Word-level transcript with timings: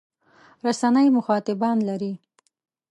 رسنۍ 0.65 1.07
مخاطبان 1.17 1.77
لري. 1.87 2.11